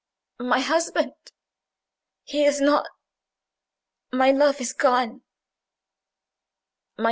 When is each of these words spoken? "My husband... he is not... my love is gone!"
"My 0.39 0.61
husband... 0.61 1.13
he 2.23 2.43
is 2.45 2.59
not... 2.59 2.89
my 4.11 4.31
love 4.31 4.59
is 4.59 4.73
gone!" 4.73 5.21